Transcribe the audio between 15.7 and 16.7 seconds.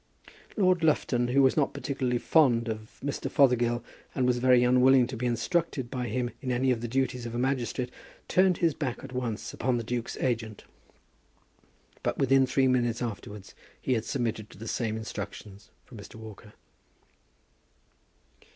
from Mr. Walker.